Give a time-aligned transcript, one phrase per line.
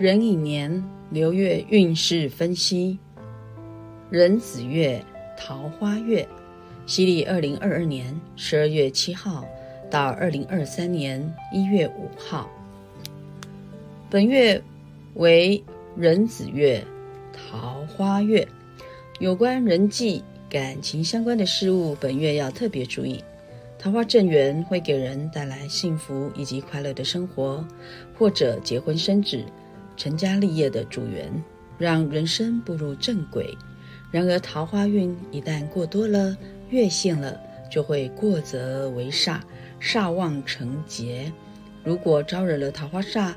[0.00, 2.98] 壬寅年流月运势分析：
[4.08, 5.04] 壬子月，
[5.36, 6.26] 桃花月，
[6.86, 9.44] 西历二零二二年十二月七号
[9.90, 12.48] 到二零二三年一月五号。
[14.08, 14.62] 本月
[15.16, 15.62] 为
[15.98, 16.82] 壬子月，
[17.34, 18.48] 桃花月，
[19.18, 23.22] 有关人际感情相关的事物，本月要特别注意。
[23.78, 27.62] 桃花正缘会给人带来幸福以及快乐的生活，
[28.18, 29.44] 或者结婚生子、
[30.00, 31.30] 成家立业的主缘，
[31.76, 33.54] 让人生步入正轨。
[34.10, 36.34] 然而，桃花运一旦过多了、
[36.70, 37.38] 越线了，
[37.70, 39.40] 就会过则为煞，
[39.78, 41.30] 煞旺成劫。
[41.84, 43.34] 如果招惹了桃花煞，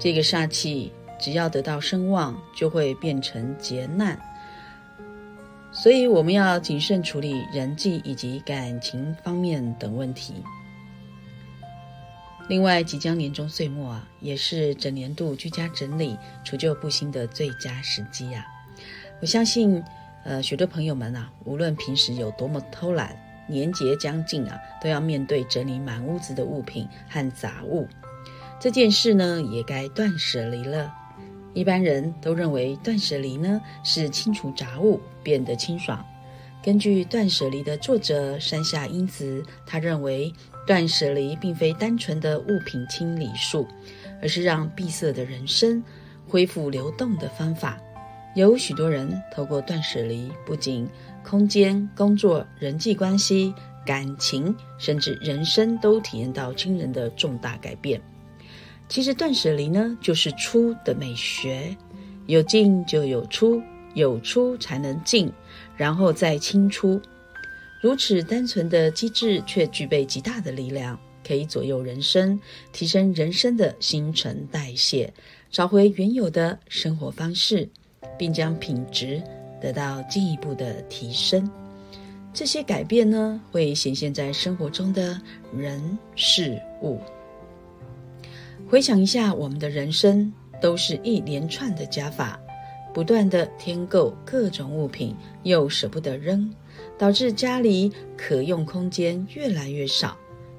[0.00, 4.20] 这个煞气只要得到声望，就会变成劫难。
[5.70, 10.42] 所以我们要谨慎处理人际以及感情方面等问题。
[12.50, 18.44] 另外，即将年终岁末啊，也是整年度居家整理、除旧布新的最佳时机啊！
[19.20, 19.80] 我相信，
[20.24, 23.16] 呃，许多朋友们啊，无论平时有多么偷懒，
[23.48, 27.86] 年节将近啊，都要面对整理满屋子的物品和杂物。
[28.58, 30.92] 这件事呢，也该断舍离了。
[31.54, 36.04] 一般人都认为断舍离呢是清除杂物，变得清爽。
[36.62, 40.30] 根据断舍离的作者山下英子，他认为
[40.70, 43.66] 断舍离并非单纯的物品清理术，
[44.22, 45.82] 而是让闭塞的人生
[46.28, 47.76] 恢复流动的方法。
[48.36, 50.88] 有许多人透过断舍离，不仅
[51.24, 53.52] 空间、工作、人际关系、
[53.84, 58.00] 感情，甚至人生都体验到惊人的重大改变。
[58.88, 61.76] 其实断舍离呢，就是出的美学，
[62.26, 63.60] 有进就有出，
[63.94, 65.32] 有出才能进，
[65.76, 67.02] 然后再清出。
[67.80, 72.38] 如此单纯的机制，却具备极大的力量，可以左右人生，
[72.72, 75.10] 提升人生的新陈代谢，
[75.50, 77.66] 找回原有的生活方式，
[78.18, 79.22] 并将品质
[79.62, 81.50] 得到进一步的提升。
[82.34, 85.18] 这些改变呢，会显现在生活中的
[85.56, 87.00] 人事物。
[88.68, 90.30] 回想一下，我们的人生
[90.60, 92.38] 都是一连串的加法，
[92.92, 96.54] 不断的添购各种物品，又舍不得扔，
[96.98, 100.16] 导致家里可用空间越来越少。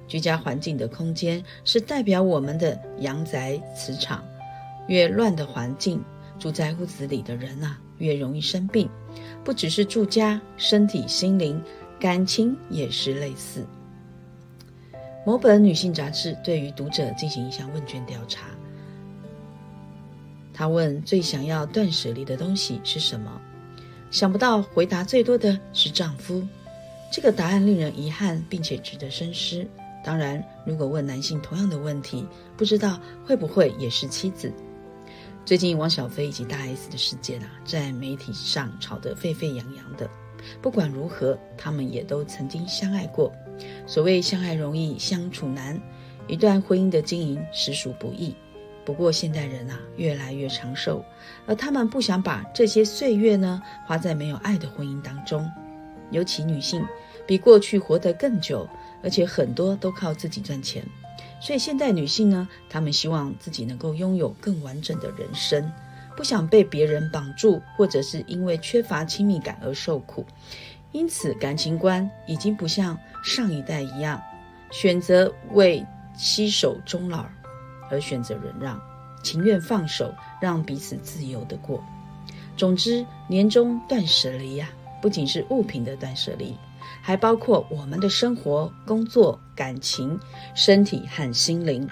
[0.08, 4.24] 居家环境的空间是代表我们的阳宅磁场，
[4.88, 6.04] 越乱的环境，
[6.38, 8.90] 住在屋子里的人啊，越容易生病。
[9.44, 11.62] 不只是住家，身体、心灵、
[11.98, 13.66] 感情也是类似。
[15.26, 18.48] 某本女性杂志对于读者进行一项问卷调查，
[20.54, 23.42] 他问最想要断舍离的东西是什么？
[24.12, 26.46] 想不到回答最多的是丈夫。
[27.12, 29.66] 这个答案令人遗憾，并且值得深思。
[30.04, 32.28] 当然，如果问男性同样的问题，
[32.58, 34.52] 不知道会不会也是妻子？
[35.46, 40.10] 最近汪小菲以及大 S 的事件啊，在媒体上吵得沸沸扬扬的。
[40.62, 43.32] 不管如何，他们也都曾经相爱过。
[43.86, 45.80] 所谓相爱容易相处难，
[46.28, 48.36] 一段婚姻的经营实属不易。
[48.86, 51.04] 不过现代人啊越来越长寿，
[51.46, 55.50] 而他们不想把这些岁月呢花在没有爱的婚姻当中。
[56.10, 56.86] 尤其女性
[57.26, 58.68] 比过去活得更久，
[59.02, 60.84] 而且很多都靠自己赚钱。
[61.40, 65.72] 所以现代女性呢，她们希望自己能够拥有更完整的人生，
[66.18, 70.26] 不想被别人绑住，或者是因为缺乏亲密感而受苦。
[70.92, 74.22] 因此，感情观已经不像上一代一样，
[74.70, 77.26] 选择为携手终老
[77.92, 78.82] 而选择忍让，
[79.22, 81.84] 情愿放手，让彼此自由的过。
[82.58, 84.70] 总之，年终断舍离呀，
[85.02, 86.56] 不仅是物品的断舍离，
[87.04, 90.20] 还包括我们的生活、工作、感情、
[90.56, 91.88] 身体和心灵。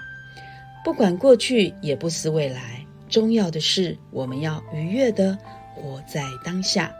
[0.82, 2.84] 不管过去，也不思未来。
[3.08, 5.36] 重要的是，我们要愉悦的
[5.74, 6.92] 活在当下。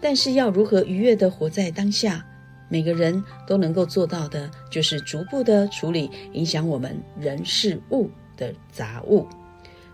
[0.00, 2.24] 但是要如何愉悦地活在当下？
[2.68, 8.08] 每个人都能够做到的，就是逐步地处理影响我们人事物
[8.40, 9.28] 的杂物。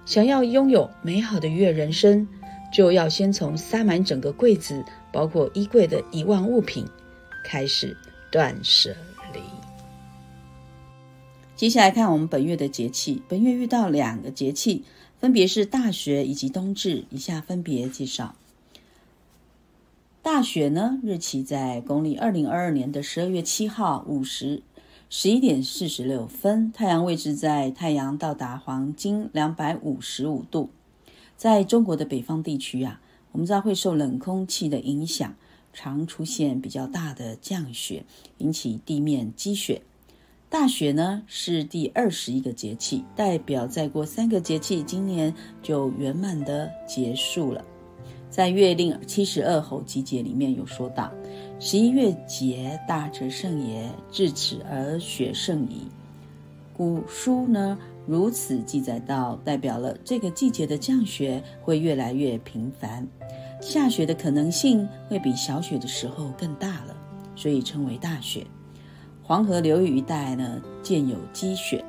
[0.06, 2.26] 想要拥有美好的愉悦人生，
[2.72, 6.86] 就要先从塞满整个柜子，包括衣柜的一万物品
[7.44, 7.96] 开始
[8.30, 8.94] 断舍
[9.34, 9.40] 离。
[11.56, 14.84] 接下来看我们本月的节气，本月遇到两个节气，
[15.18, 17.04] 分别是大雪以及冬至。
[17.10, 18.36] 以下分别介绍。
[20.22, 24.62] 大雪呢，日期在公历二零二二年的十二月七号午时
[25.08, 30.70] 十一点四十六分，太阳位置在太阳到达黄金两百五十五度。
[31.36, 33.00] 在中国的北方地区啊，
[33.30, 35.36] 我们知道会受冷空气的影响，
[35.72, 38.04] 常出现比较大的降雪，
[38.38, 39.82] 引起地面积雪。
[40.48, 45.32] 大雪呢是第二十一个节气，代表再过三个节气，今年
[45.62, 47.64] 就圆满的结束了。
[48.28, 51.12] 在《月令七十二候集解》里面有说到
[51.58, 55.86] ：“十一月节，大者盛也，至此而雪盛矣。”
[56.76, 63.06] 古书呢如此记载到，代表了这个季节的降雪会越来越频繁，
[63.60, 66.94] 下雪的可能性会比小雪的时候更大了，
[67.34, 68.46] 所以称为大雪。
[69.22, 71.82] 黄河流域一带呢，见有积雪。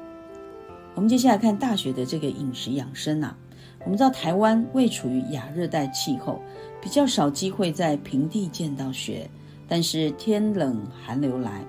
[0.95, 3.37] 我们接下来看大雪的这个饮食养生啊。
[3.83, 6.41] 我们知道台湾位处于亚热带气候，
[6.81, 9.29] 比较少机会在平地见到雪。
[9.67, 11.63] 但是天冷寒流来，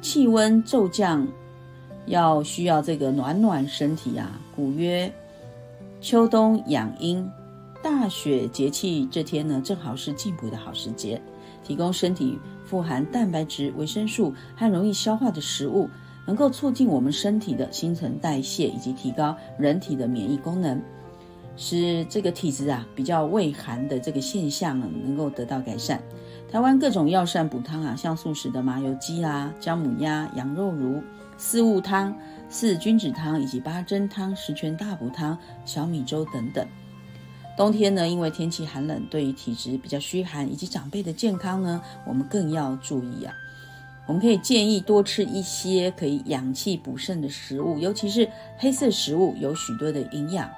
[0.00, 1.26] 气温骤降，
[2.06, 4.40] 要需要这个暖暖身体啊。
[4.56, 5.12] 古曰：
[6.00, 7.28] 秋冬养阴，
[7.82, 11.20] 大雪节气这天呢，正好是进补的好时节，
[11.64, 12.38] 提供身体。
[12.64, 15.90] 富含蛋白质、维生素和容易消化的食物，
[16.24, 20.80] 能够促进我们身体的新陈代谢，以及提高人体的免疫功能，
[21.56, 26.00] 使这个体质啊比较畏寒的这个现象呢能够得到改善。
[26.50, 31.00] 台湾各种药膳补汤啊，像素食的麻油鸡啦、姜母鸭、羊肉炉、
[31.38, 32.12] 四物汤、
[32.48, 36.66] 四君子汤，以及八珍汤、十全大补汤、小米粥等等。
[37.56, 43.32] 冬天呢，因为天气寒冷，对于体质比较虚寒以及长辈的健康呢，我们更要注意啊。
[44.06, 50.50] 我们可以建议多吃一些可以养气补肾的食物，尤其是黑色食物，有许多的营养。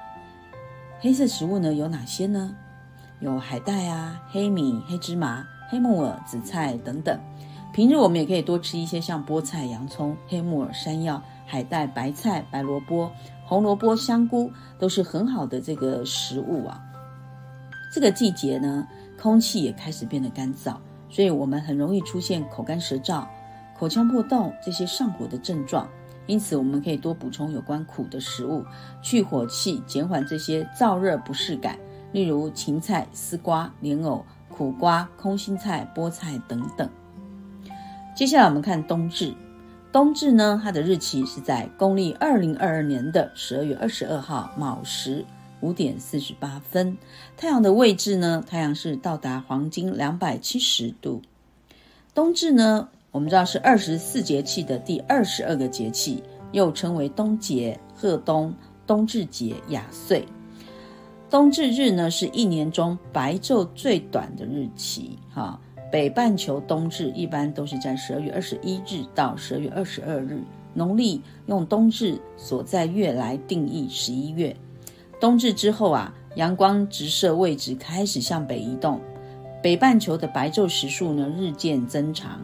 [1.01, 2.57] 黑色食物呢有哪些呢？
[3.21, 7.19] 有海带啊、黑米、黑芝麻、黑木耳、紫菜等等。
[7.73, 13.11] 平日我们也可以多吃一些像菠菜、洋葱、黑木耳、山药、海带、白菜、白萝卜、
[13.47, 16.79] 红萝卜、香菇，都是很好的这个食物啊。
[17.91, 18.87] 这个季节呢，
[19.19, 20.77] 空气也开始变得干燥，
[21.09, 23.25] 所以我们很容易出现口干舌燥、
[23.79, 25.89] 口腔破洞这些上火的症状。
[26.27, 28.63] 因此，我们可以多补充有关苦的食物，
[29.01, 31.79] 去火气，减缓这些燥热不适感。
[32.13, 34.23] 例如芹菜、丝瓜、莲藕、
[34.53, 36.89] 苦瓜、空心菜、菠菜等等。
[38.15, 39.35] 接下来我们看冬至，
[39.91, 45.25] 冬至呢，它的日期是在公历二零二二年的十二月二十二号卯时。
[45.63, 46.99] 五点四十八分，
[47.37, 48.43] 太阳的位置呢？
[48.45, 51.23] 太阳是到达黄金两百七十度。
[52.13, 52.89] 冬至呢？
[53.13, 56.21] 我们知道是二十四节气的第二十二个节气，
[56.51, 58.53] 又称为冬节、贺冬、
[58.89, 60.27] 冬至节、雅岁。
[61.33, 65.19] 冬至日呢，是一年中白昼最短的日期。
[65.33, 65.59] 哈，
[65.91, 70.43] 北半球冬至一般都是在十二月二十一日到十二月二十二日，
[70.75, 74.55] 农历用冬至所在月来定义十一月。
[75.19, 79.01] 冬至之后啊，阳光直射位置开始向北移动，
[79.63, 82.39] 北半球的白昼时数呢日渐增长，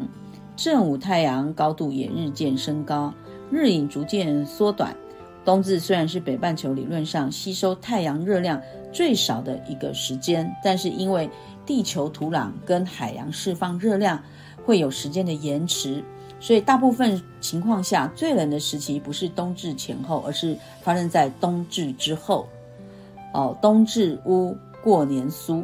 [0.56, 3.12] 正午太阳高度也日渐升高，
[3.50, 4.96] 日影逐渐缩短。
[5.44, 8.60] 冬至虽然是北半球理论上吸收太阳热量
[8.92, 11.28] 最少的一个时间，但是因为
[11.64, 14.22] 地球土壤跟海洋释放热量
[14.64, 16.04] 会有时间的延迟，
[16.38, 22.46] 所以大部分情况下最冷的时期不是冬至前后，而是发生在冬至之后。
[23.34, 25.62] 哦，冬至乌过年苏。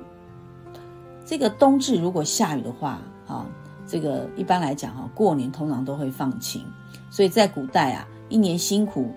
[1.25, 3.47] 这个冬至如果下雨的话，啊，
[3.87, 6.63] 这个一般来讲哈，过年通常都会放晴。
[7.11, 9.11] 所以在古代啊，一年辛苦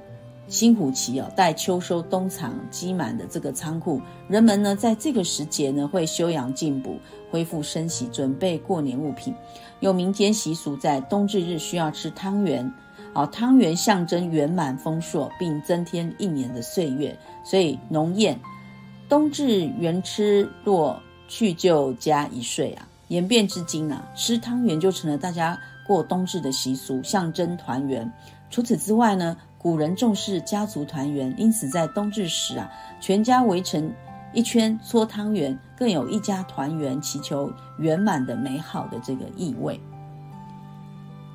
[0.48, 6.98] 辛苦期哦，待秋收冬藏积满的这个仓库，人们呢在这个时节呢会休养进补，
[7.30, 9.34] 恢复生息，准备过年物品。
[9.82, 12.72] 有民间习俗，在冬至日需要吃汤圆。
[13.14, 18.36] 好，汤圆象征圆满丰硕，并增添一年的岁月，所以农谚
[19.10, 28.10] “冬至圆吃，若去就加一岁”啊，演变至今啊，吃汤圆就成了大家过冬至的习俗，象征团圆。
[28.50, 29.36] 除此之外呢，
[29.68, 32.72] 古人重视家族团圆，因此在冬至时啊，
[33.02, 33.92] 全家围成
[34.32, 39.78] 一圈搓汤圆，更有一家团圆、祈求圆满的美好的这个意味。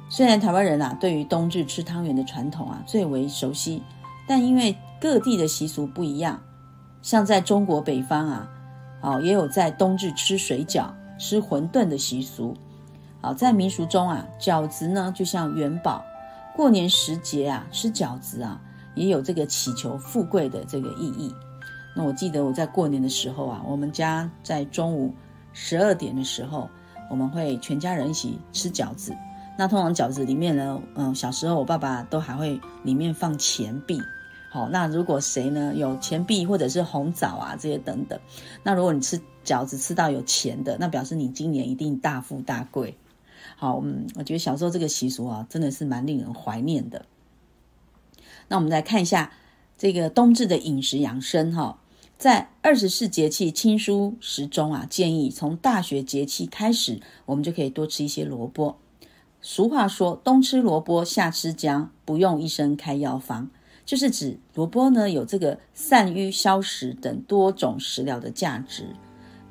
[0.09, 3.83] 虽然台湾人啊，对于冬至吃汤圆的传统啊最为熟悉，
[4.27, 6.41] 但因为各地的习俗不一样，
[7.03, 8.49] 像在中国北方啊，
[9.03, 10.87] 哦也有在冬至吃水饺、
[11.19, 12.57] 吃馄饨的习俗。
[13.21, 16.03] 好，在民俗中啊，饺子呢就像元宝，
[16.55, 18.61] 过年时节啊吃饺子啊，
[18.95, 21.35] 也有这个祈求富贵的这个意义。
[21.95, 25.13] 那我记得我在过年的时候啊，我们家在中午
[25.53, 26.69] 十二点的时候，
[27.11, 29.15] 我们会全家人一起吃饺子。
[29.59, 34.01] 那通常饺子里面呢，嗯，小时候我爸爸都还会里面放钱币。
[34.51, 38.19] 好，那如果谁呢有钱币或者是红枣啊这些等等，
[38.63, 42.95] 那如果你吃饺子吃到有钱的，那表示你今年一定大富大贵。
[43.63, 47.07] 好，嗯，我觉得小时候这个习俗啊，真的是蛮令人怀念的。
[48.49, 49.33] 那我们来看一下
[49.79, 51.79] 这个冬至的饮食养生哈，
[52.19, 58.79] 在二十四节气亲疏时中啊，建议从大雪节气开始，我们就可以多吃一些萝卜。
[59.41, 63.49] 俗话说，冬吃萝卜，夏吃姜，不用医生开药方，
[63.87, 68.97] 就是指萝卜呢有这个散瘀消食等多种食疗的价值。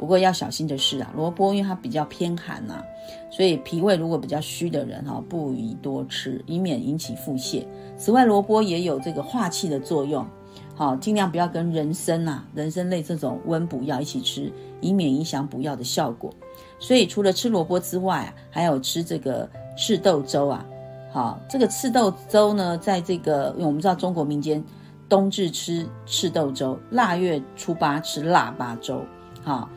[0.02, 2.82] 不过要小心的是啊，萝卜因为它比较偏寒呐，
[3.30, 7.64] 所以脾胃如果比较虚的人哈，不宜多吃，以免引起腹泻。
[7.98, 10.26] 此外，萝卜也有这个化气的作用，
[10.74, 16.34] 好，尽量不要跟人参呐、人参类这种温补药一起吃，以免影响补药的效果。
[16.80, 20.66] 所以除了吃萝卜之外啊，还有吃这个赤豆粥啊。
[21.14, 24.64] 好，这个赤豆粥呢，在这个因为我们知道中国民间
[25.08, 29.00] 冬至吃赤豆粥，腊月初八吃腊八粥，
[29.44, 29.70] 好。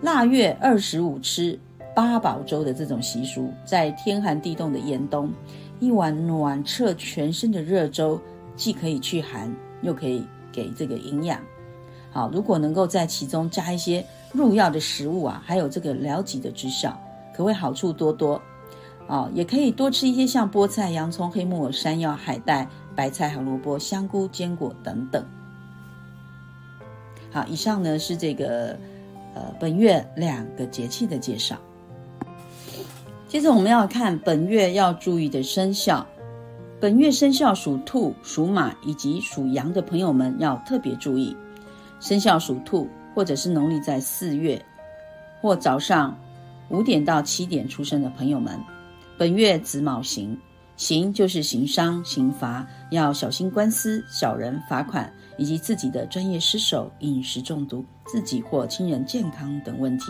[0.00, 1.58] 腊月二十五吃
[1.92, 5.28] 八宝粥的这种习俗，在天寒地冻的严冬，
[5.80, 8.20] 一碗暖彻全身的热粥，
[8.54, 9.52] 既可以去寒，
[9.82, 11.40] 又可以给这个营养。
[12.12, 16.96] 好，如果能够在其中加一些入药的食物啊，还有这个疗疾的之效，
[17.34, 18.40] 可谓好处多多。
[19.08, 25.24] 啊，也可以多吃一些像菠菜、洋葱、黑木耳、山药、海带、白菜和萝卜、香菇、坚果等等。
[27.32, 28.78] 好，以上呢是这个。
[29.38, 31.56] 呃，本月两个节气的介绍。
[33.28, 36.04] 接着我们要看本月要注意的生肖。
[36.80, 41.36] 本月生肖属兔、属马以及属羊的朋友们要特别注意。
[42.00, 44.60] 生肖属兔或者是农历在四月
[45.40, 46.18] 或早上
[46.68, 48.58] 五点到七点出生的朋友们，
[49.16, 50.36] 本月子卯行，
[50.76, 57.84] 行就是行商、刑罚，要小心官司、小人、罚款以及自己的专业失手、饮食中毒。
[58.08, 60.06] 自己或亲人健康等问题。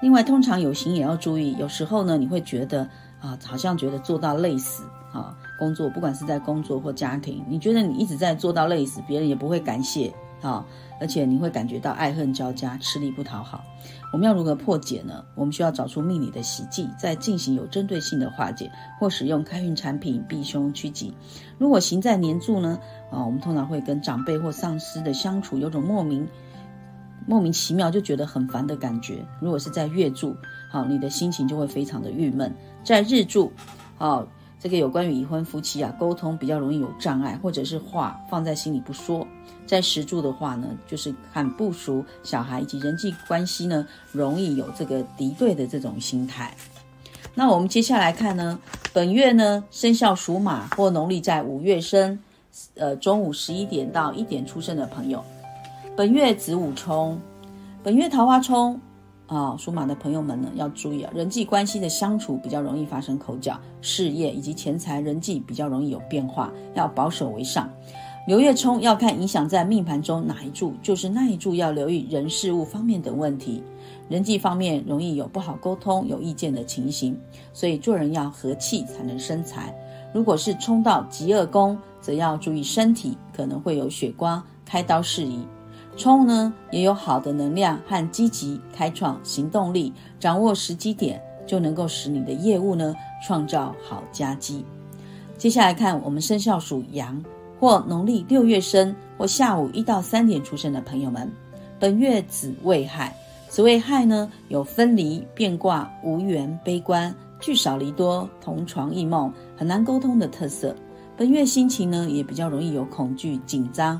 [0.00, 2.88] 另外，通常有形也要注意，有时候呢，你会觉得
[3.20, 10.62] 啊，好像觉得做到累死啊，工作不管是在工作或家庭，你觉得你一直在做到累死，别人也不会感谢啊，
[11.00, 13.64] 而且你会感觉到爱恨交加，吃力不讨好。
[14.12, 15.24] 我们要如何破解呢？
[15.34, 21.10] 我们需要找出命理的喜忌，再进行有针对性的化解，或使用开运产品避凶趋吉。
[21.56, 22.78] 如果行在年柱呢，
[23.10, 26.28] 啊，我们通常会跟长辈或上司的相处有种莫名。
[27.26, 29.24] 莫名其妙就觉得很烦的感觉。
[29.40, 30.36] 如果是在月柱，
[30.70, 32.54] 好，你的心情就会非常的郁闷。
[32.84, 33.52] 在日柱，
[33.98, 34.26] 好，
[34.60, 39.26] 这个有关于已婚夫妻啊，沟通比较容易有障碍，或者是话放在心里不说。
[39.66, 46.54] 在时柱的话呢，就是看不熟小孩以及人际关系呢，容易有这个敌对的这种心态。
[47.34, 48.58] 那我们接下来看呢，
[48.92, 52.18] 本月呢，生肖属马或农历在五月生，
[52.76, 55.24] 呃，中午十一点到一点出生的朋友。
[55.96, 57.18] 本月子午冲，
[57.82, 58.78] 本月桃花冲
[59.28, 67.66] 啊，属马的朋友们呢要注意啊，人际关系的相处比较容易发生口角，事业以及钱财人际比较容易有变化，要保守为上。
[68.26, 73.62] 流月冲要看影响在命盘中哪一柱，就是那一柱要留意人事物方面等问题，
[74.10, 77.18] 人际方面容易有不好沟通、有意见的情形，
[77.54, 79.74] 所以做人要和气才能生财。
[80.12, 85.40] 如果是冲到极恶宫，则要注意身体可能会有血光、开刀事宜。
[85.96, 92.94] 冲呢也有好的能量和积极开创行动力，掌握时机点就能够使你的业务呢
[93.26, 94.64] 创造好佳绩。
[95.38, 97.22] 接下来看我们生肖属羊
[97.58, 101.30] 或农历六月生或下午一到三点出生的朋友们，
[101.78, 103.14] 本月子未亥，
[103.48, 110.76] 子未亥呢有分离、变卦、无缘、悲观、聚少离多、同床异梦、很难沟通的特色。
[111.16, 113.98] 本月心情呢也比较容易有恐惧、紧张。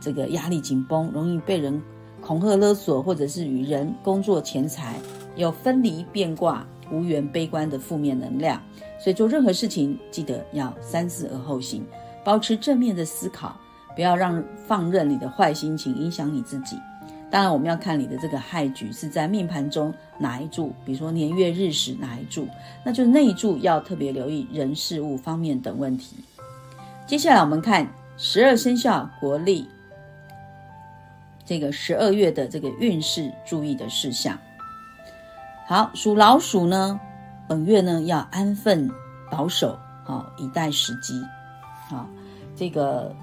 [0.00, 1.80] 这个压力紧绷，容易被人
[2.20, 4.96] 恐吓勒索，或者是与人工作钱财
[5.36, 8.60] 有分离变卦、无缘悲观的负面能量。
[8.98, 11.84] 所以做任何事情，记得要三思而后行，
[12.24, 13.54] 保持正面的思考，
[13.94, 16.76] 不要让放任你的坏心情影响你自己。
[17.30, 22.48] 当然，我们要看你的这个害局是在命盘中哪一柱，比如说年月日时哪一柱，
[22.84, 26.16] 那就那一柱要特别留意人事物方面等问题。
[27.06, 27.86] 接下来我们看
[28.16, 29.66] 十二生肖国历。
[31.46, 34.36] 这个十二月的这个运势注意的事项。
[35.66, 37.00] 好，属老鼠呢，
[37.48, 38.90] 本月呢要安分
[39.30, 41.14] 保守，好以待时机。
[41.88, 42.06] 好，
[42.56, 43.14] 这个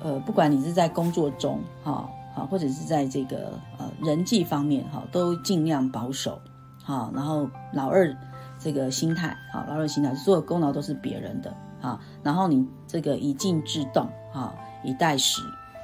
[0.00, 6.40] 呃，不管你是在工作中，哈好，或者是在这个呃人际方面，哈，都尽量保守。
[6.82, 8.12] 好，然后老二
[8.58, 15.40] 这个心态，好，老二心态，所有功劳都是别人的，好，然后你这个以静制动，好以待时。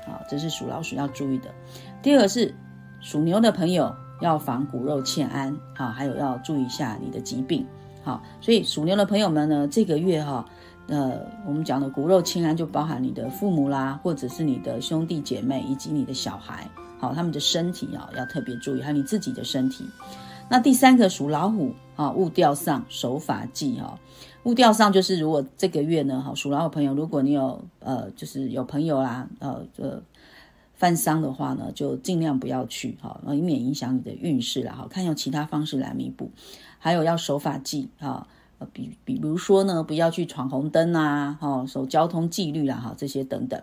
[0.09, 1.51] 啊，这是属老鼠要注意的。
[2.03, 2.55] 第二个是
[3.01, 7.65] 属牛的朋友要防骨肉欠安，啊，还有要注意一下你的疾病，
[8.03, 10.45] 好，所以属牛的朋友们呢，这个月哈，
[10.89, 19.89] 呃，我们讲的骨肉亲安就包含你的父母啦，或者是你的兄弟姐妹以及你的小孩，好，他们的身体啊要特别注意，还有你自己的身体。
[20.51, 23.99] 那第三个属老虎啊，物调上守法纪哈，
[24.49, 30.03] 物调上就是如果这个月呢，哈，属老虎朋友，如果你有呃，就是有朋友啦，呃，呃。
[30.75, 34.87] 犯伤的话呢，就尽量不要去哈，以免影响你的运势啦哈。
[34.89, 36.31] 看用其他方式来弥补，
[36.79, 38.29] 还有要守法纪哈，
[38.61, 43.61] 呃，比比如说呢，不要去闯红灯啊，哈，守交通纪律啦哈，这些等等。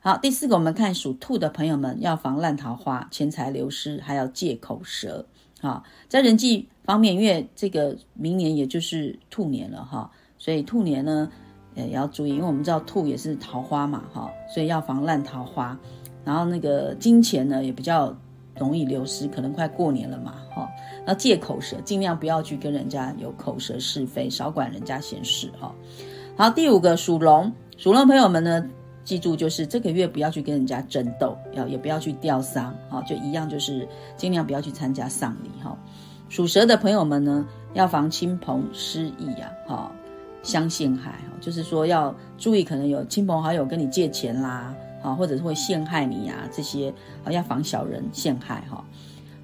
[0.00, 5.26] 好，第四个，我们看属兔的朋友们要防烂桃花、钱财流失，还要戒口舌。
[5.60, 11.30] 哈，在人际方面，因为这个明年也就是兔年了哈，所以兔年呢，
[11.74, 15.78] 也要注意，因为我们知道兔也是桃花嘛哈，所以要防烂桃花。
[16.24, 18.16] 然后那个金钱呢也比较
[18.58, 20.66] 容易流失，可能快过年了嘛，哈。
[21.04, 25.74] 那戒口舌，尽量不要去跟人家有口舌是非，少管人家闲事，哈。
[26.38, 28.66] 好，第五个属龙，属龙朋友们呢，
[29.04, 35.76] 记住就是这个月不要去跟人家争斗，要也不要去吊丧，哈，就一样就是尽量不要去参加丧礼，哈。
[36.28, 39.90] 属蛇的朋友们呢，要防亲朋失意呀，哈，
[40.42, 44.74] 相陷害，哈，就是说要注意，可能有亲朋好友跟你借钱啦。
[45.00, 46.92] 啊，或者是会陷害你呀，这些
[47.22, 48.84] 啊要防小人陷害哈。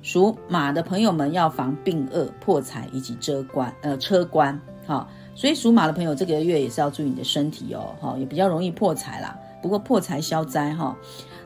[0.02, 5.08] 属马的朋友们要防病恶、破财以及遮关呃车关哈。
[5.36, 9.38] 所以属马的朋友这个月也是要注意你的身体哦，哈，也比较容易破财啦。
[9.62, 10.96] 不过破财消灾哈，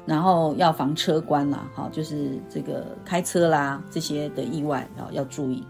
[0.09, 5.63] 然后要防车关啦，哈，就是这个开车啦这些的意外啊要注意。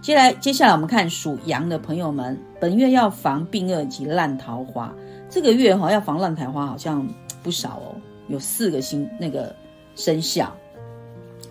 [0.00, 4.92] 接来接下来我们看属羊的朋友们，本月要防病恶及烂桃花。
[5.28, 7.04] 这个月哈要防烂桃花，好像。
[7.42, 7.96] 不少哦，
[8.28, 9.56] 有四个星那个
[9.96, 10.54] 生肖，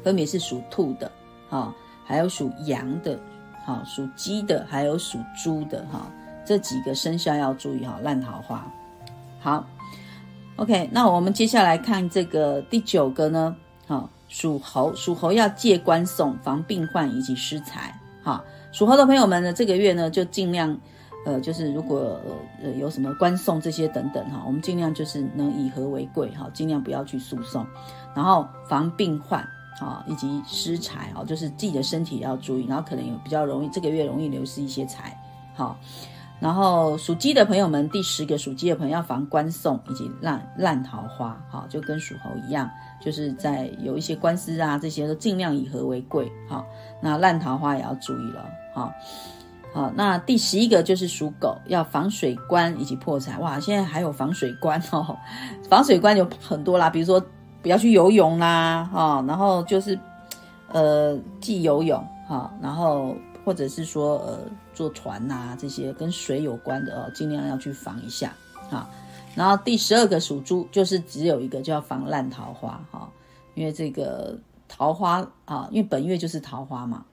[0.04, 1.12] 分别是属兔的，
[1.50, 1.74] 哈，
[2.06, 3.20] 还有属羊的，
[3.66, 6.06] 哈，属鸡的，还有属猪的，哈，
[6.46, 8.72] 这几个生肖要注意哈，烂桃花。
[9.40, 9.66] 好
[10.60, 13.56] ，OK，那我们接下来看这个第九个呢，
[13.88, 20.78] 哈，属猴，属猴要戒官送，防病患以及失财，哈，属猴的朋友们呢，这个月呢就尽量。
[21.26, 22.18] 呃，就是如果
[22.64, 27.68] 呃有什么关送这些等等哈，我们尽量就是能以和为贵哈，尽量不要去诉讼，
[28.16, 29.42] 然后防病患
[29.82, 35.16] 啊，以及失财啊，就是自己的身体要注意，然后可能有比较容易这个月容易流失一些财，
[35.54, 35.78] 好，
[36.40, 42.70] 然后属鸡的朋友们，第十个属鸡的朋友要防官送以及烂烂桃花，好，就跟属猴一样，
[43.02, 46.66] 就是在有一些官司啊这些都尽量以和为贵，好，
[47.02, 48.92] 那烂桃花也要注意了，好。
[49.72, 53.38] 好，那第十一个就是属狗，要防水官以及破财。
[53.38, 55.16] 哇，现在还有防水官哦，
[55.70, 57.24] 防水官有很多啦，比如说
[57.62, 59.98] 不要去游泳啦，哈，然后就是
[60.72, 64.40] 呃忌游泳哈，然后或者是说呃
[64.80, 68.34] 坐船呐这些跟水有关的哦，尽量要去防一下
[68.70, 68.90] 啊。
[69.36, 73.12] 然后第十二个属猪，就是只有一个，就要防烂桃花哈，
[73.56, 74.40] 因为这个
[74.70, 77.04] 桃花啊，因为本月就是桃花嘛，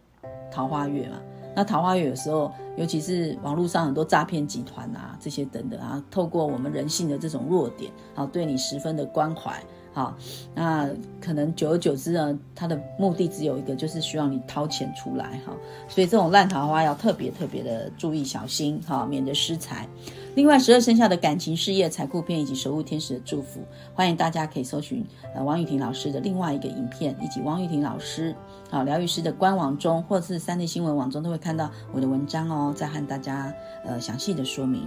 [0.52, 1.16] 桃花月嘛。
[1.56, 9.60] 那桃花月有时候，尤其是网络上很多诈骗集团啊，这些等等啊，透过我们人性的这种弱点，啊，对你十分的关怀，
[9.96, 10.14] 好，
[10.54, 10.90] 那
[11.22, 15.56] 可能久而久之呢，他的目的只有一个，就是需要你掏钱出来，哈，
[15.88, 19.88] 所以这种烂桃花要特别特别的注意小心，哈，免得失财。
[20.34, 23.60] 另外，十二生肖的感情、事业、财库篇以及守护天使的祝福，
[23.94, 25.02] 欢迎大家可以搜寻
[25.34, 28.36] 呃王雨婷老师的另外一个影片，以及王雨婷老师
[28.70, 33.50] 啊疗愈师的官网中，或是三立新闻网中都会看到我的文章哦，再和大家
[33.82, 34.86] 呃详细的说明。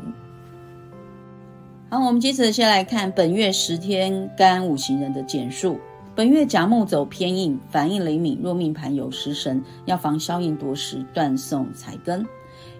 [1.91, 5.80] 好，我们接着先来看本月十天干五行人的简述。
[6.13, 12.23] 本月甲木走偏印，反应灵敏，若命盘有食神，要防消印夺食，断送财根。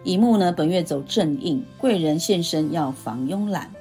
[0.04, 3.72] 乙木呢，本月走正印，贵人现身要防慵懒。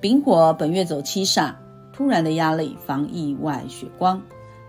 [0.00, 1.52] 丙火本月走七煞，
[1.92, 4.20] 突然的压力防意外血光。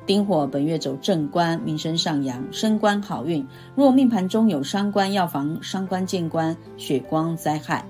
[0.06, 3.44] 丁火本月走正官，名声上扬，升官好运。
[3.74, 7.84] 若命盘中有伤官，要防伤官见官、血光灾害。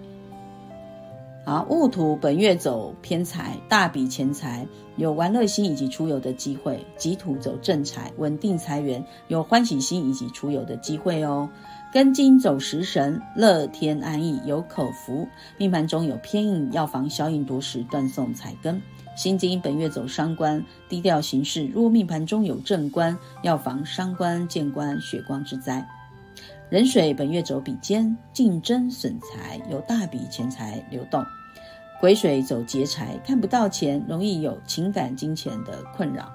[1.49, 6.85] 好，戊土本月走偏财，大笔钱财，有玩乐心以及出游的机会。
[6.95, 11.49] 己土走正财，稳定财源，有欢喜心以及出游的机会哦。
[11.91, 15.27] 庚金走食神，乐天安逸，有口福。
[15.57, 18.79] 命盘中有偏印，要防消印夺食，断送财根。
[19.15, 21.65] 辛金本月走伤官，低调行事。
[21.73, 25.83] 若命盘中有正官，要防伤官见官、血光之灾。
[26.69, 31.25] 壬水本月走比肩，竞争损财，有大笔钱财流动。
[31.99, 36.31] 癸水走劫财，看不到钱，容易有情感金钱的困扰。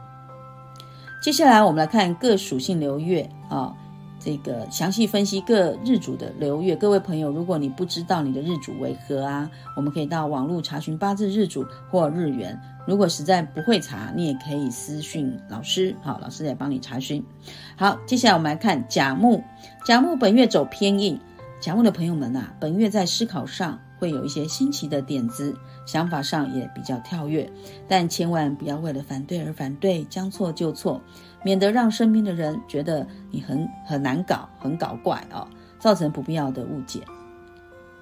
[1.23, 3.73] 接下来我们来看各属性流月啊。
[4.21, 6.75] 这个详细分析各日主的流月。
[6.75, 12.59] 各位朋友，如果你不知道你的日主为何啊，我们可以到网络查询八字日主或日元。
[12.87, 17.23] 如果实在不会查，你也可以私讯老师，好，老师来帮你查询。
[17.77, 19.43] 好，接下来我们来看甲木，
[19.85, 21.21] 甲木本月走偏印，
[21.61, 27.51] 甲木的朋友们呐，本月在思考上会有一些新奇的点子，想法上也比较跳跃，
[27.89, 31.01] 但千万不要为了反对而反对，将错就错，
[31.43, 35.49] 免得让身边的人觉得你很很难搞，很搞怪啊，
[35.81, 37.01] 造成不必要的误解，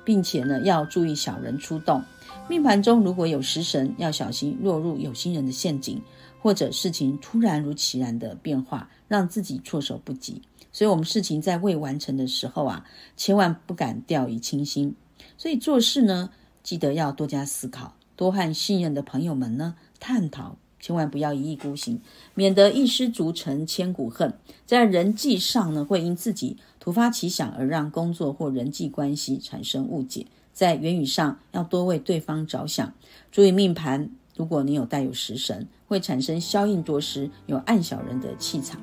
[0.05, 2.03] 并且呢，要注意小人出动。
[2.49, 6.03] 命盘中如果有食神，要小心落入有心人的陷阱，
[6.41, 10.43] 或者事情突然如其然的变化，让自己措手不及。
[10.73, 12.85] 所以，我们事情在未完成的时候啊，
[13.17, 14.97] 千万不敢掉以轻心。
[15.37, 16.31] 所以做事呢，
[16.63, 22.01] 记得要多加思考，多和信任的朋友们呢探讨，千万不要一意孤行，
[22.35, 24.35] 免得一失足成千古恨。
[24.67, 30.27] 在人际上呢，会因自己突发奇想而让工作或人际关系产生误解。
[30.53, 32.93] 在言语上要多为对方着想，
[33.31, 34.11] 注意命盘。
[34.37, 38.81] 如果你有带有食神，会产生消印多失、有暗小人的气场。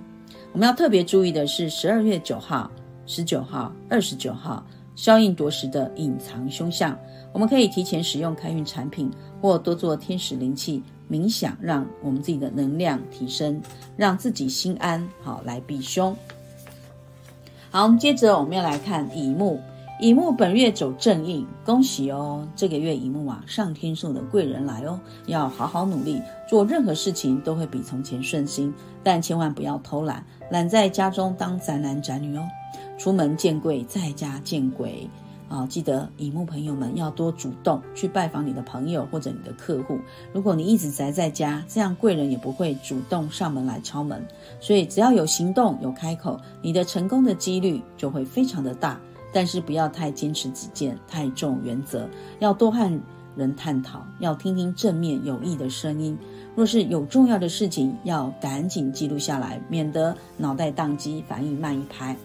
[0.52, 2.72] 我们要特别注意的是，十二月九号、
[3.06, 4.66] 十九号、二十九号
[5.00, 6.94] 消印多时的隐藏凶相。
[7.32, 9.10] 我们可以提前使用开运产品，
[9.42, 13.62] 或多做天使灵气冥想，让我们自己的能量提升，
[13.96, 16.14] 让自己心安，好来避凶。
[17.72, 19.62] 好，我们接着我们要来看乙木。
[20.02, 22.46] 乙木本月走正印，恭喜哦！
[22.54, 28.74] 这个月乙木啊，上天送的贵人来哦，要好好努力，做任何事情都会比从前顺心。
[29.02, 32.44] 但千万不要偷懒，懒在家中当宅男宅女哦。
[33.00, 35.10] 出门见贵，在家见鬼
[35.48, 35.66] 啊！
[35.66, 39.98] 记得乙木朋友们要多主动去拜访你的朋友或者你的客户。
[40.34, 44.22] 如果你一直宅在家，这样贵人也不会主动上门来敲门。
[44.60, 49.00] 所以只要有行动、有开口，你的成功的几率就会非常的大。
[49.32, 52.06] 但是不要太坚持己见，太重原则，
[52.40, 53.02] 要多和
[53.36, 56.18] 人探讨，要听听正面有益的声音。
[56.56, 62.18] 若是有重要的事情，要赶紧记录下来，免得脑袋宕机，反应慢一拍。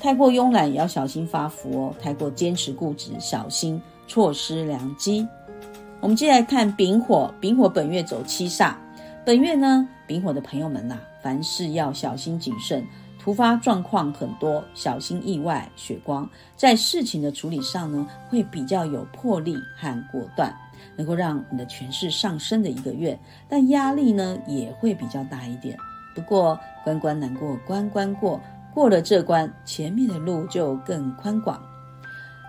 [0.00, 5.26] 太过慵懒也要小心发福哦，太过坚持固执，小心错失良机。
[6.00, 8.74] 我们接下来看丙火，丙火本月走七煞，
[9.24, 12.86] 本月呢，丙火的朋友们呐，凡事要小心谨慎。
[13.18, 20.54] 突发状况很多，小心意外、血光，在事情的处理上呢，会比较有魄力和果断，
[20.94, 23.18] 能够让你的权势上升的一个月。
[23.48, 25.76] 但压力呢，也会比较大一点。
[26.14, 28.40] 不过关关难过关关过，
[28.76, 31.58] 过了这关，前面的路就更宽广。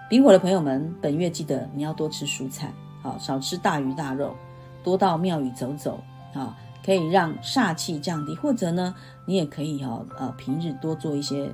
[0.09, 2.69] 丙火的朋友们，本月记得你要多吃蔬菜，
[3.01, 4.35] 好少吃大鱼大肉，
[4.83, 6.53] 多到庙宇走走，啊。
[6.85, 8.93] 可以让煞气降低，或者呢，
[9.25, 11.49] 你也可以哈呃平日多做一些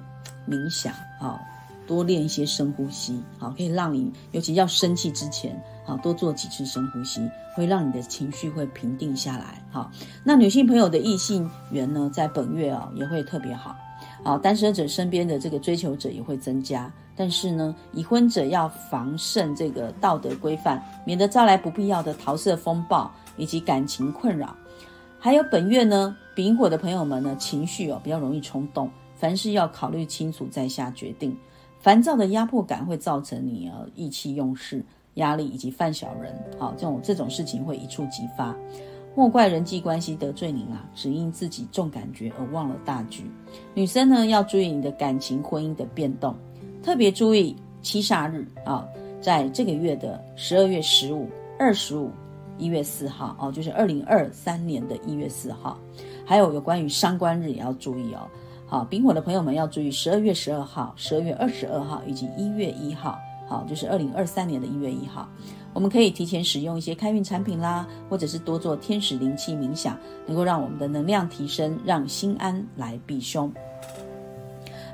[0.50, 1.40] 冥想啊，
[1.86, 7.22] 多练一些深呼吸，好，可以让你尤其要生气之前，好多做几次深呼吸，
[7.56, 9.62] 会让你的情绪会平定下来。
[9.72, 9.92] 好，
[10.24, 13.76] 那女性朋友的异性缘呢，在本月啊也会特别好，
[14.24, 24.56] 啊，单身者身边的这个追求者也会增加，但是呢，已婚者要防慎这个道德规范，免得招来不必要的桃色风暴以及感情困扰。
[25.20, 31.38] 还有本月呢，丙火的朋友们呢，情绪哦比较容易冲动，凡事要考虑清楚再下决定。
[31.80, 34.84] 烦躁的压迫感会造成你啊意气用事、
[35.16, 38.56] 压力以及犯小人，好这种这种事情会一触即发。
[39.16, 43.24] 莫怪人际关系得罪您啊，只因自己重感觉而忘了大局。
[43.74, 46.36] 女生呢要注意你的感情婚姻的变动，
[46.82, 48.86] 特别注意七煞日啊，
[49.22, 52.12] 在这个月的十二月十五、二十五。
[52.60, 55.76] 一月四号哦，就是二零二三年的一月四号，
[56.24, 58.30] 还有有关于伤官日也要注意哦。
[58.68, 63.18] 好，丙火的朋友们要注意十二月十二号、十二月二十二号以及一月一号，
[63.50, 65.28] 好，就是二零二三年的一月一号，
[65.74, 73.52] 我们可以提前使用一些开运产品啦，或者是多做天使灵气冥想，能够让我们的能量提升，让心安来避凶。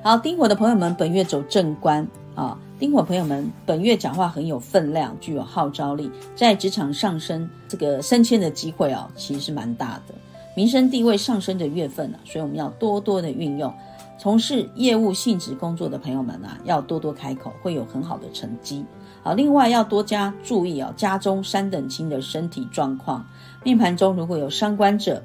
[0.02, 2.58] 好，丁火的朋友们，本月走正官啊。
[2.80, 10.16] 丁火朋友们，本月讲话很有分量，具有号召力，在职场上升这个升迁的机会哦，其实是蛮大的，
[10.56, 13.74] 民生地位上升的月份啊，所以我们要多多的运用。
[14.18, 18.86] 从事业务性质工作的朋友们啊，要多多开口，会有很好的成绩。
[19.24, 23.26] 好，另外要多加注意哦，家中三等亲的身体状况。
[23.64, 25.22] 命盘中如果有伤官者，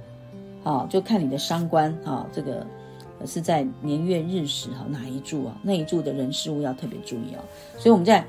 [0.62, 2.66] 好，就看你的伤官啊，这个。
[3.26, 5.56] 是在年月日时哈哪一柱啊？
[5.62, 7.40] 那一柱的人事物要特别注意哦。
[7.78, 8.22] 所以我们在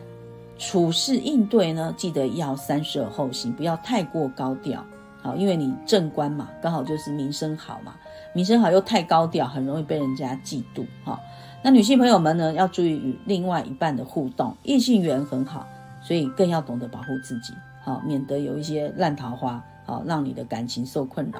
[0.57, 4.81] 处事应对呢，记得要三思而后行，不要太过高调。
[5.21, 7.93] 好，因为你正官嘛，刚好就是名声好嘛，
[8.31, 11.19] 名声好又太高调，很容易被人家嫉妒哈。
[11.65, 15.67] 那女性朋友们呢，要注意与另外一半的互动，异性缘很好，
[15.99, 21.39] 所以更要懂得保护自己，好，免得有一些烂桃花，好，让你的感情受困扰。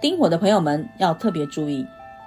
[0.00, 1.84] 丁火的朋友们要特别注意，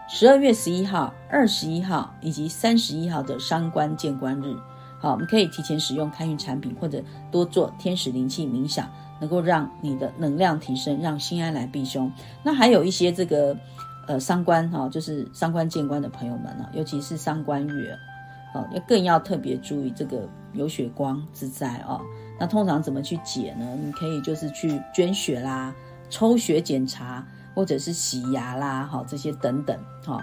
[0.10, 4.54] 十二月十一号、二十一号以及三十一号的伤官见官日，
[5.00, 8.90] 好，我们可以提前使用开运产品，或者多做天使灵气冥想，
[9.22, 12.12] 能够让你的能量提升，让心安来避凶。
[12.44, 13.56] 那还有一些这个。
[14.08, 17.98] 呃，伤官哈，就是伤官见官的朋友们呢，尤其是伤官月，
[18.54, 22.02] 哦，要更要特别注意这个有血光之灾哦。
[22.40, 23.78] 那通常怎么去解呢？
[23.84, 25.74] 你可以就是去捐血啦、
[26.10, 30.20] 抽血检查，或者是洗牙啦，哈，这些等等哈。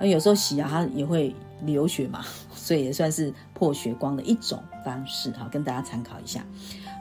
[0.00, 2.24] 那有时候洗牙它也会流血嘛，
[2.56, 6.42] 所以也算是破血光的一种方式哈，跟大家参考一下。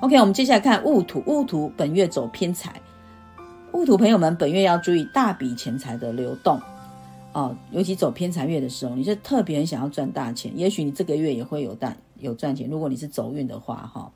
[0.01, 2.81] OK，我们接下来看戊土，戊土本月走偏财。
[3.71, 6.59] 戊土朋友们，本月要注意大笔钱财的流动
[7.33, 10.51] 哦，尤其走偏财月的时候，你是特别想要赚大钱。
[10.57, 12.67] 也许你这个月也会有赚有赚钱。
[12.67, 14.11] 如果你是走运的话，哈，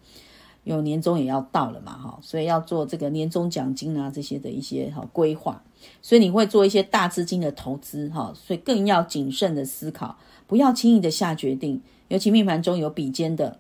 [0.63, 5.63] 有年终也要到了嘛，哈，所以要做这个年终奖金啊这些的一些哈规划。
[6.01, 11.81] 所以你会做一些大资金的投资，哈，所以更要谨慎的思考，不要轻易的下决定。
[12.07, 13.59] 尤其命盘中有比肩的，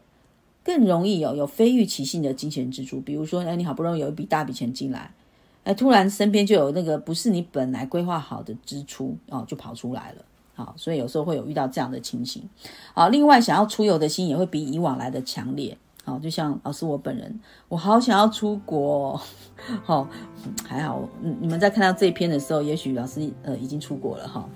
[0.63, 2.99] 更容易有有非预期性的金钱支出。
[2.99, 5.13] 比如说，哎，你好不容易有一笔大笔钱进来。
[5.63, 10.25] 哎，突然身边就有那个不是你本来规划好的支出哦，就跑出来了。
[10.55, 12.43] 好，所以有时候会有遇到这样的情形。
[12.93, 15.75] 好，另外想要出游的心也会比以往来的强烈。
[16.03, 19.19] 好，就像老师我本人，我好想要出国。
[19.83, 20.07] 好，
[20.67, 21.07] 还好，
[21.39, 24.47] 你们在看到这一篇的时候，也许老师呃已经出国了哈。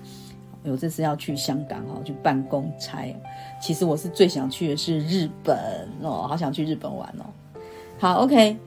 [0.62, 3.12] 有这次要去香港哈，去办公差。
[3.60, 5.56] 其实我是最想去的是日本
[6.02, 7.24] 哦，好想去日本玩哦。
[7.98, 8.58] 好，OK。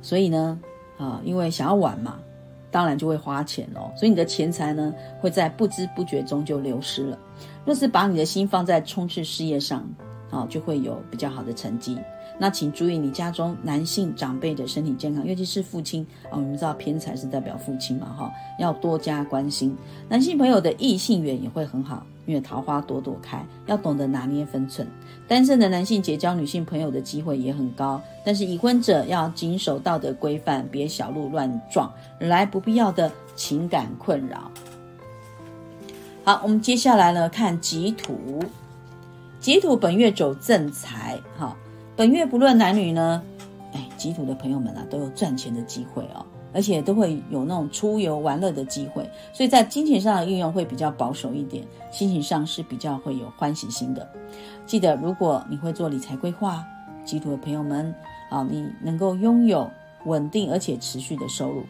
[0.00, 0.58] 所以呢。
[0.98, 2.18] 啊，因为想要玩嘛，
[2.70, 3.92] 当然就会花钱哦。
[3.96, 7.18] 所以你的钱财呢，会在不知不觉中就流失了。
[7.64, 9.88] 若是把你的心放在冲刺事业上，
[10.30, 11.98] 啊，就会有比较好的成绩。
[12.38, 16.32] 那请注意你家中男性长辈的身体健康，尤其是父亲哦。
[16.32, 18.06] 我们知道偏财是代表父亲嘛？
[18.18, 19.76] 哈，要多加关心。
[20.08, 22.04] 男性朋友的异性缘也会很好。
[22.26, 24.88] 因为桃花朵朵开，要懂得拿捏分寸。
[25.28, 34.50] 单身的男性结交女性朋友的机会也很高，但是已婚者要谨守道德规范，别小鹿乱撞，惹来不必要的情感困扰。
[36.24, 38.42] 好，我们接下来呢看己土，
[39.38, 41.54] 己土本月走正财，哈，
[41.96, 43.22] 本月不论男女呢，
[43.72, 46.24] 哎，吉土的朋友们啊都有赚钱的机会哦。
[46.56, 54.08] 而且都会有那种出游玩乐的机会，所以在金钱上的运用会比较保守一点，心情上是比较会有欢喜心的。
[54.64, 56.64] 记得，如果你会做理财规划，
[57.04, 57.92] 吉土的朋友们
[58.30, 59.68] 啊，你能够拥有
[60.04, 61.64] 稳定而且持续的收入。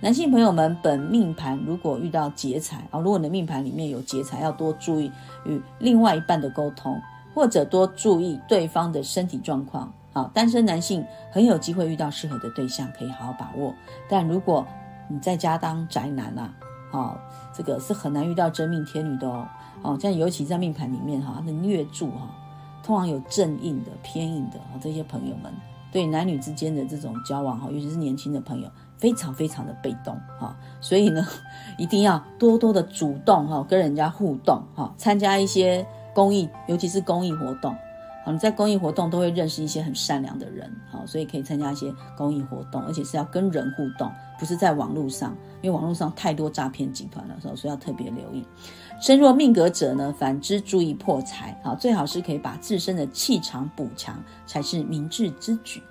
[0.00, 5.12] 男性朋友们，本命盘如果遇到劫财啊，如果你的命盘里面有劫财，要多注意
[5.44, 6.98] 与另外一半的沟通，
[7.34, 9.92] 或者多注意对方的身体状况。
[10.12, 13.72] 好，单身男性很有机会遇到适合的对象，可以好好把握。
[14.08, 14.66] 但如果
[15.08, 16.52] 你在家当宅男啊，
[16.90, 17.20] 好，
[17.54, 19.46] 这个是很难遇到真命天女的哦。
[19.82, 22.28] 哦，这样尤其在命盘里面哈，那月柱哈，
[22.82, 25.52] 通常有正印的、偏印的啊，这些朋友们
[25.92, 30.56] 对男女之间的这种交往哈，尤其是年轻的朋友，非常非常的被动哈。
[30.80, 31.24] 所以呢，
[31.78, 37.74] 一定要多多的主动哈，跟人家互动哈，参加一些公益，尤其是公益活动。
[38.22, 48.44] 好，你在公益活动都会认识一些很善良的人，好，所以可以参加一些公益活动，而且是要跟人互动，不是在网络上，因为网络上太多诈骗集团了，所以要特别留意。
[49.00, 55.82] 身弱命格者呢，反之注意破财，好，最好是可以把自身的气场补强，才是明智之举。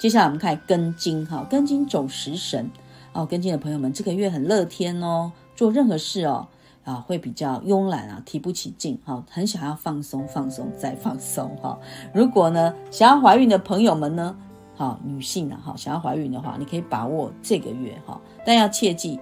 [0.00, 2.68] 接下来我们看庚金，哈，庚金走食神，
[3.12, 6.48] 哦，庚金的朋友们，这个月很乐天哦，做任何事哦。
[6.88, 11.78] 啊，会比较慵懒啊，提不起劲哈，很想要放松，放松再放松哈。
[12.14, 14.34] 如果呢，想要怀孕的朋友们呢，
[14.74, 19.20] 好女性啊，哈，想要怀孕的话，你可以把握这个月哈，但要切记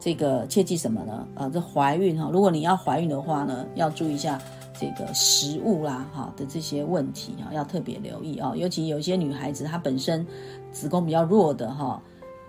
[0.00, 1.28] 这个切记什么呢？
[1.34, 4.40] 呃，这怀孕哈，如果你要怀孕的话呢，要注意一下
[4.72, 10.26] 这个食物啦哈的这些问题啊，要特别留意啊，尤其有些女孩子她本身
[10.72, 12.02] 子宫比较弱的哈，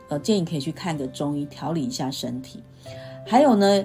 [0.08, 2.63] 呃，建议可以去看个中医调理一下身体，
[3.28, 3.84] 还有呢。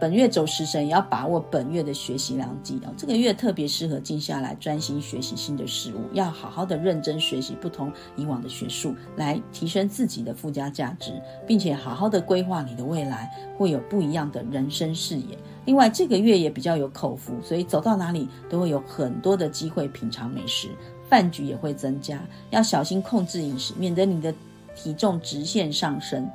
[0.00, 2.94] 本月走食神，也要把握本月的学习良机哦！
[2.96, 11.12] 这个月特别适合静下来专心学习新的事物，要好好的认真学习不同以往的学术，来提升自己的附加价值，
[11.46, 15.36] 并且好好的规划你的未来，会有不一样的人生视野。
[15.66, 20.70] 另外，这个月也比较有口福，所以走到哪里都会有很多的机会品尝美食，
[21.10, 24.32] 饭局也会增加，要小心控制饮食，免得你的
[24.74, 26.26] 体重直线上升。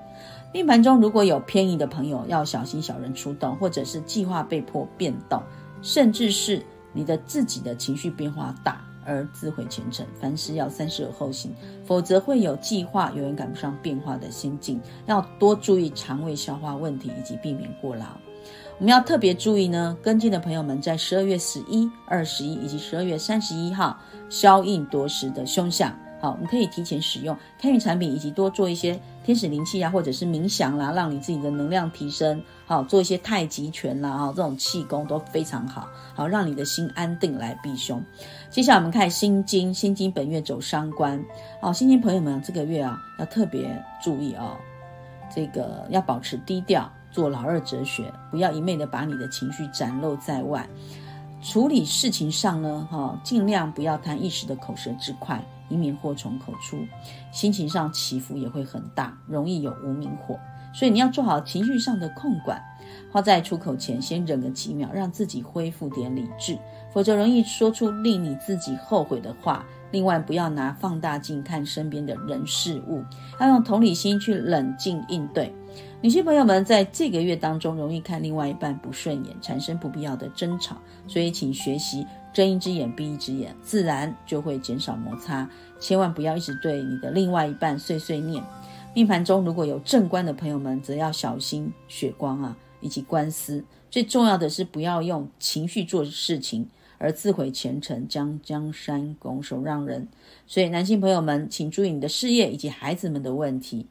[0.55, 5.43] 命盘中如果有偏移的朋友，要小心小人出动，或者是计划被迫变动，
[5.81, 10.07] 甚至是你的自己的情绪变化大而自毁前程。
[10.17, 14.79] 凡事要三思而后行，否则会有计划永远赶不上变化的心境。
[15.07, 18.05] 要多注意肠胃消化问题，以及避免过劳。
[18.79, 25.93] 我们要特别注意呢，跟进的朋友们在十二月十一、二十一以及十二月三十一号消印夺食的凶相。
[26.25, 32.41] 好，我们可以提前使用开运产品，以及多做一些天使灵气啊，或者是冥想啦，让你自己的能量提升。
[32.65, 38.03] 好，做一些太极拳啦，哈，这种气功都非常好，好让你的心安定来避凶。
[38.49, 41.23] 接下来我们看心经，心经本月走伤官，
[41.61, 44.57] 好，心经朋友们这个月啊要特别注意哦，
[45.31, 50.67] 这个要保持低调，做老二哲学，不要一昧的把你的情绪展露在外。
[51.43, 55.39] 处理事情上呢，哈，尽量不要贪一时的口舌之快。
[55.69, 56.77] 以免祸从口出，
[57.31, 60.39] 心情上起伏也会很大，容易有无名火，
[60.73, 62.61] 所以你要做好情绪上的控管。
[63.11, 66.57] 话在出口前，先忍个几秒，让自己恢复点理智，
[66.93, 69.65] 否则容易说出令你自己后悔的话。
[69.91, 73.03] 另外，不要拿放大镜看身边的人事物，
[73.39, 75.53] 要用同理心去冷静应对。
[76.05, 82.05] 女性朋友们在这个月当中，容易看另外一半不顺眼，产生不必要的争吵，所以请学习。
[82.31, 85.49] 睁一只眼闭一只眼，自然就会减少摩擦。
[85.79, 88.43] 千万不要一直对你的另外一半碎碎念。
[88.93, 93.65] 命盘中如果有正官的朋友们，则要小心血光啊，以及官司。
[93.89, 100.07] 最重要的是不要用情绪做事情，而自毁前程，将江山拱手让人。
[100.45, 103.87] 所以男性朋友们，请注意你的事业以及孩子们的问题；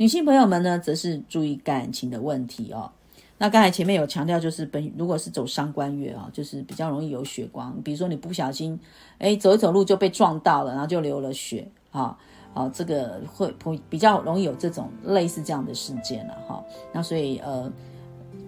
[0.00, 2.90] 女性朋友们呢，则是注意感情的问题哦。
[3.36, 7.78] 那刚才前面有强调，就是本如果是走伤官月啊，就是比较容易有血光。
[7.84, 8.80] 比如说你不小心，
[9.18, 12.16] 哎，走一走路就被撞到了，然后就流了血，哈，
[12.54, 16.64] 哦，这个会会比较容易有这种类似这样的事件了，哈。
[16.94, 17.70] 那所以呃，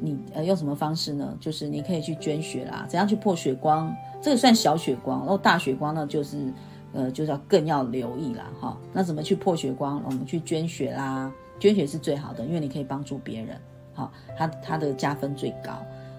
[0.01, 1.37] 你呃用什么方式呢？
[1.39, 3.95] 就是你可以去捐血啦，怎样去破血光？
[4.23, 6.51] 这个算小血光，然后大血光呢，就是
[6.95, 8.75] 呃，就是要更要留意啦，哈。
[8.95, 10.03] 那怎么去破血光？
[10.07, 11.31] 我们去捐血啦，
[11.63, 13.57] 捐血是最好的，因为你可以帮助别人。
[13.95, 15.71] 好，他他的加分最高。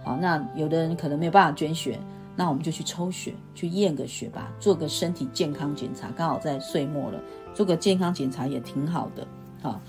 [0.01, 1.99] 好，那有的人可能没有办法捐血，
[2.33, 6.09] 那我们就去抽血，去验个血吧，做个身体健康检查。
[6.15, 7.19] 刚好在岁末了，
[7.53, 9.27] 做个健康检查也挺好的。
[9.61, 9.81] 好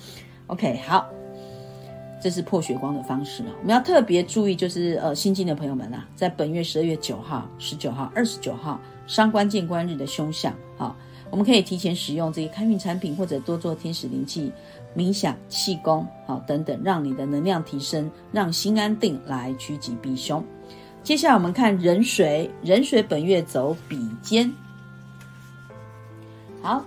[0.49, 1.09] ，OK，好，
[2.21, 3.51] 这是破血光的方式啊。
[3.61, 10.97] 我们要特别注意，就是呃，新进的朋友们啊，在本月十二月九号、十九号、二十九号伤官见官日的凶相，好，
[11.31, 14.51] 我们可以提前使用这些开运产品，或者多做天使灵气。
[14.96, 20.42] 冥想、气功，好等等，让你的能量提升，让心安定，来趋吉避凶。
[21.02, 24.52] 接下来我们看壬水，壬水本月走比肩。
[26.62, 26.85] 好，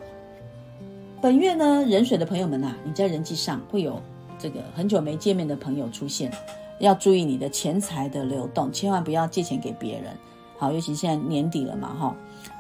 [1.22, 4.02] 本月呢，壬水的朋友们呐，你在人际上会有
[4.40, 6.32] 这个很久没见面的朋友出现，
[6.80, 10.14] 要注意你的钱财的流动，千万不要借钱给别人。
[10.58, 12.16] 好，尤其现在年底了嘛，哈，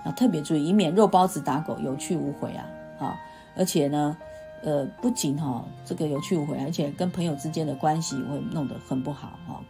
[0.05, 2.65] 要特别注意，以免肉包子打狗，有去无回啊。
[2.99, 3.17] 好，
[3.55, 4.17] 而且呢。
[4.63, 9.62] 呃，不仅哈这个有去无回，而且跟朋友之间的关系会弄得很不好哈，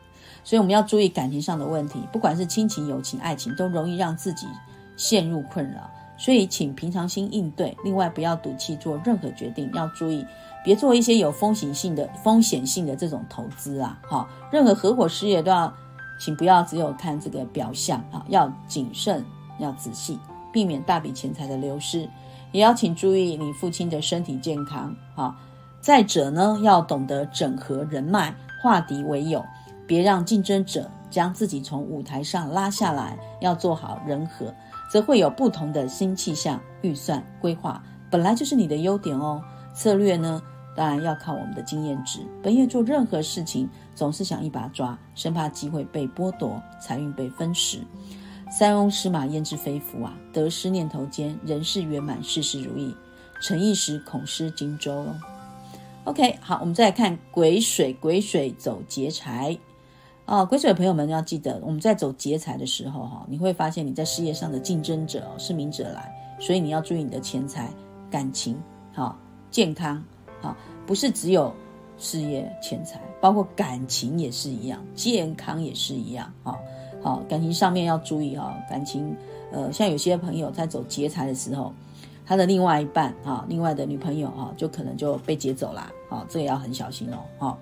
[0.43, 4.47] 所以我们要注意感情上的问题，不管是亲情、友情、爱情，都容易让自己
[4.95, 7.75] 陷入困扰，所以请平常心应对。
[7.83, 10.25] 另外，不要赌气做任何决定，要注意
[10.63, 15.71] 别做一些有风险性的风险性的这种投资啊，哈，任何合伙事业都要，
[16.19, 19.23] 请不要只有看这个表象啊，要谨慎，
[19.59, 20.17] 要仔细，
[20.51, 22.09] 避免大笔钱财的流失。
[22.51, 25.35] 也要请注意你父亲的身体健康啊！
[25.79, 29.43] 再者呢，要懂得整合人脉，化敌为友，
[29.85, 33.17] 别让竞争者将自己从舞台上拉下来。
[33.39, 34.53] 要做好人和，
[34.91, 36.59] 则会有不同的新气象。
[36.81, 39.41] 预算规划本来就是你的优点哦。
[39.73, 40.41] 策略呢，
[40.75, 42.19] 当然要靠我们的经验值。
[42.41, 47.79] 本月做任何事情，总是想一把抓，生怕机会被剥夺，财运被分食。
[48.49, 50.17] 塞翁失马，焉知非福啊！
[50.31, 52.95] 得失念头间，人事圆满，事事如意。
[53.41, 55.15] 成一时，恐失荆州喽。
[56.05, 59.55] OK，好，我们再来看癸水，癸水走劫财
[60.25, 60.45] 啊！
[60.45, 67.69] 癸水的朋友们要记得，我们在走劫财的时候，哈，你会发现你在事业上的竞争者是明者来，所以你要注意你的钱财、
[68.09, 68.57] 感情、
[68.93, 69.15] 好
[69.51, 70.01] 健康，
[70.41, 71.53] 好，不是只有
[71.97, 76.57] 事业、钱财，包括感情也是一样，健康也是一样，好。
[77.07, 79.15] 哦，感情上面要注意哈，感情，
[79.49, 81.71] 呃，像有些朋友在走劫财的时候，
[82.25, 87.57] 他的另外一半啊，另外的女朋友啊，就可能就被劫走啦，哦，这个要很小心哦，好，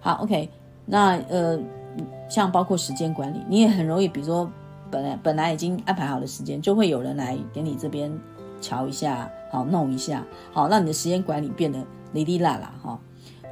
[0.00, 0.50] 好，OK，
[0.84, 1.56] 那呃，
[2.28, 4.50] 像包括时间管理，你也很容易，比如说
[4.90, 8.10] 本来本来已经安排好的时间，就会有人来给你这边
[8.60, 11.78] 瞧一下，好弄一下，好让你的时间管理变得
[12.12, 12.98] 哩哩啦啦哈，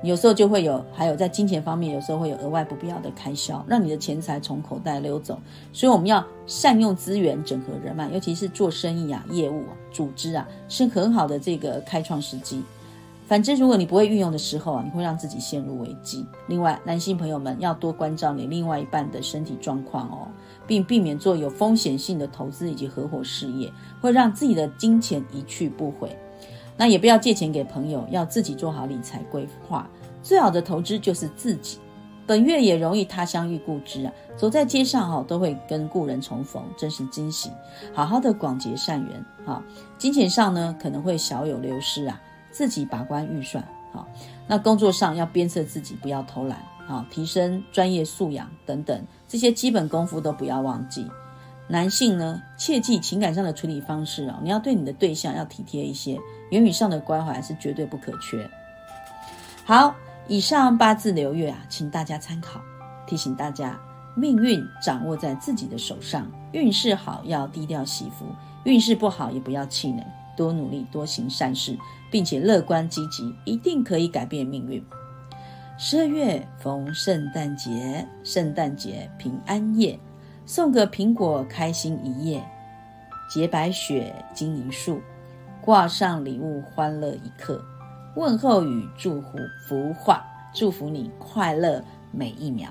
[0.02, 5.38] 有时候就会有，还有在金钱方面，有时候会有额外不必要的开销，让你的钱财从口袋溜走。
[5.72, 12.62] 所以我们要善用资源，整合人脉，尤其是做生意啊、业务啊、组织啊，是很好的这个开创时机。
[13.26, 16.24] 反之，如果你不会运用的时候啊，你会让自己陷入危机。
[16.46, 20.28] 另外，男性朋友们要多关照你另外一半的身体状况哦，
[20.64, 26.16] 并避免做有风险性的投资以及合伙事业，会让自己的金钱一去不回。
[26.76, 29.88] 那也不要借钱给朋友，要自己做好理财规划。
[30.22, 31.78] 最好的投资就是自己。
[32.26, 37.50] 本月也容易他乡遇故知啊，走在街上哈，都会跟故人重逢，真是惊喜。
[37.94, 39.62] 好好的广结善缘啊，
[39.96, 42.20] 金钱上呢可能会小有流失啊，
[42.50, 44.08] 自己把关预算好。
[44.48, 46.58] 那工作上要鞭策自己不要偷懒
[46.88, 51.06] 啊，提升专业素养等等这些基本功夫都不要忘记。
[51.68, 56.18] 男性呢，切记情感上的处理方式啊，你要对你的对象要体贴一些。
[56.50, 58.48] 言语上的关怀是绝对不可缺。
[59.64, 59.94] 好，
[60.28, 62.60] 以上八字流月啊，请大家参考。
[63.04, 63.76] 提醒大家，
[64.16, 68.26] 命运掌握在自己的手上，运势好要低调惜福，
[68.64, 70.04] 运势不好也不要气馁，
[70.36, 71.76] 多努力，多行善事，
[72.12, 74.84] 并且乐观积极，一定可以改变命运。
[75.78, 79.98] 十二月逢圣诞节，圣诞节平安夜，
[80.48, 82.40] 送个苹果，开心一夜；
[83.28, 85.00] 结白雪，金银树。
[85.60, 87.60] 挂上礼物，欢乐一刻；
[88.14, 90.24] 问候语，祝福福话，
[90.54, 91.82] 祝福你快乐
[92.12, 92.70] 每一秒。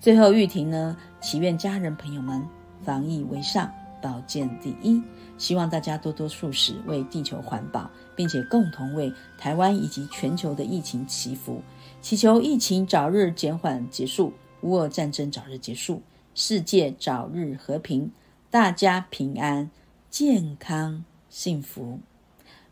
[0.00, 2.42] 最后玉婷呢，祈愿家人朋友们
[2.82, 3.70] 防疫为上，
[4.00, 5.02] 保健第一。
[5.36, 11.60] 希望大家多多素食，为地球环保，并且共同为台湾以及全球的疫情祈福，
[12.00, 14.32] 祈求疫情早日减缓结束，
[14.62, 16.00] 乌俄战争早日结束，
[16.38, 18.12] 世界早日和平，
[18.50, 19.70] 大家平安
[20.10, 21.02] 健康。
[21.30, 22.00] 幸福，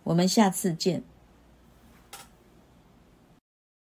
[0.02, 1.02] 我们下次见。